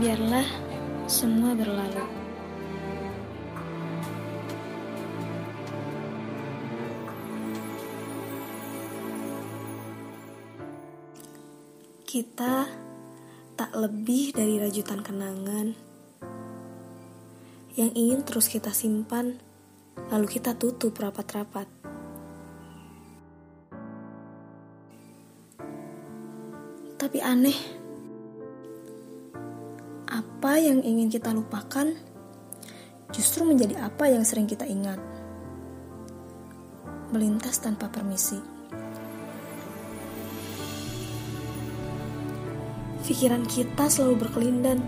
[0.00, 0.48] Biarlah
[1.04, 2.08] semua berlalu.
[12.08, 12.64] Kita
[13.60, 15.76] tak lebih dari rajutan kenangan
[17.76, 19.36] yang ingin terus kita simpan,
[20.08, 21.68] lalu kita tutup rapat-rapat.
[26.96, 27.79] Tapi aneh,
[30.40, 31.92] apa yang ingin kita lupakan
[33.12, 34.96] justru menjadi apa yang sering kita ingat.
[37.12, 38.40] Melintas tanpa permisi.
[43.04, 44.80] pikiran kita selalu berkelindan.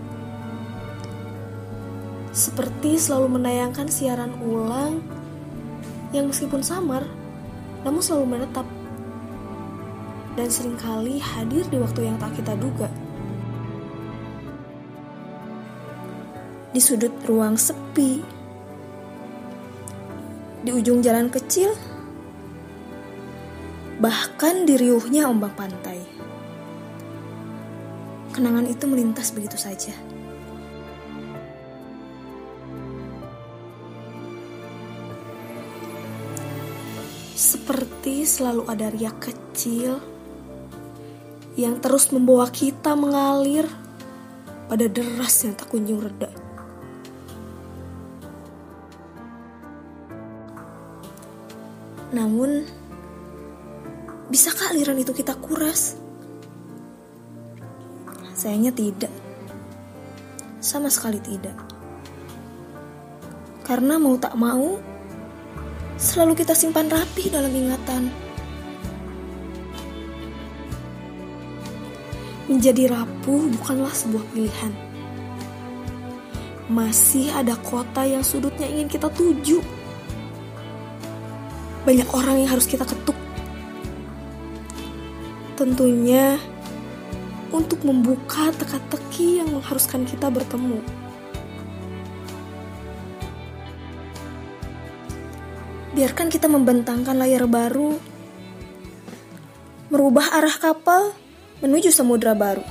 [2.33, 5.05] Seperti selalu menayangkan siaran ulang
[6.17, 7.05] yang meskipun samar,
[7.85, 8.65] namun selalu menetap.
[10.33, 13.02] Dan sering kali hadir di waktu yang tak kita duga.
[16.73, 18.17] Di sudut ruang sepi,
[20.65, 21.69] di ujung jalan kecil,
[24.01, 26.01] bahkan di riuhnya ombak pantai.
[28.33, 29.93] Kenangan itu melintas begitu saja.
[37.37, 40.01] Seperti selalu ada riak kecil
[41.53, 43.69] yang terus membawa kita mengalir
[44.65, 46.33] pada deras yang tak kunjung reda.
[52.13, 52.61] Namun,
[54.29, 55.97] bisakah aliran itu kita kuras?
[58.37, 59.09] Sayangnya tidak.
[60.61, 61.57] Sama sekali tidak.
[63.65, 64.77] Karena mau tak mau,
[65.97, 68.13] selalu kita simpan rapi dalam ingatan.
[72.45, 74.73] Menjadi rapuh bukanlah sebuah pilihan.
[76.69, 79.82] Masih ada kota yang sudutnya ingin kita tuju.
[81.83, 83.15] Banyak orang yang harus kita ketuk.
[85.59, 86.39] Tentunya
[87.53, 90.79] untuk membuka teka-teki yang mengharuskan kita bertemu.
[95.93, 98.01] Biarkan kita membentangkan layar baru,
[99.93, 101.13] merubah arah kapal
[101.61, 102.65] menuju samudera baru.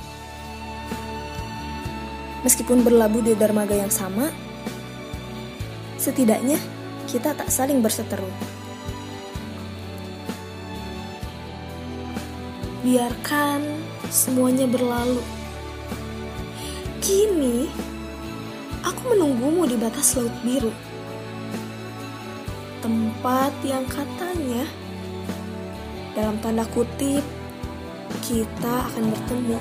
[2.43, 4.27] Meskipun berlabuh di dermaga yang sama,
[5.95, 6.59] setidaknya
[7.07, 8.27] kita tak saling berseteru.
[12.83, 13.63] Biarkan
[14.11, 15.23] semuanya berlalu.
[16.99, 17.71] Kini,
[18.83, 20.67] aku menunggumu di batas laut biru.
[22.83, 24.67] Tempat yang katanya,
[26.11, 27.23] dalam tanda kutip,
[28.19, 29.59] kita akan bertemu.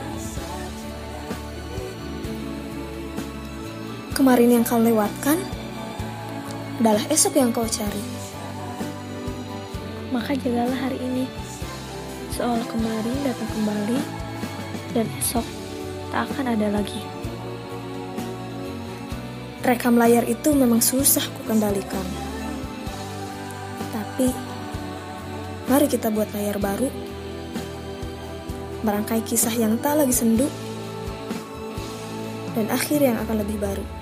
[4.19, 5.39] Kemarin yang kau lewatkan
[6.83, 8.03] adalah esok yang kau cari.
[10.11, 11.42] Maka jagalah hari ini
[12.33, 14.01] seolah kemarin datang kembali
[14.97, 15.45] dan esok
[16.13, 17.01] tak akan ada lagi.
[19.63, 22.03] Rekam layar itu memang susah kukendalikan.
[23.95, 24.29] Tapi,
[25.71, 26.91] mari kita buat layar baru.
[28.83, 30.51] Merangkai kisah yang tak lagi sendu.
[32.59, 34.02] Dan akhir yang akan lebih baru.